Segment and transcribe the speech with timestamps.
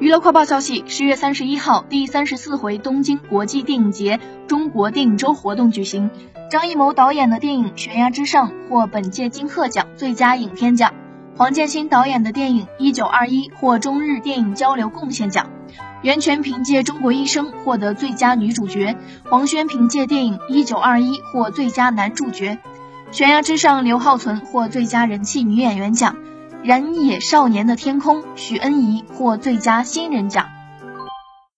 [0.00, 6.10] 娱乐快报消息：十月三十一号，第三十四回东京国际电影节中国电影周活动举行。
[6.50, 10.92] 张艺谋导演的电影《悬崖之上》获本届金鹤奖最佳影片奖，
[11.36, 15.48] 黄建新导演的电影《一九二一》获中日电影交流贡献奖，
[16.02, 18.96] 袁泉凭借《中国医生》获得最佳女主角，
[19.30, 22.58] 黄轩凭借电影《一九二一》获最佳男主角，
[23.16, 26.16] 《悬崖之上》刘浩存获最佳人气女演员奖。
[26.64, 30.48] 燃野少年的天空，许恩怡获最佳新人奖。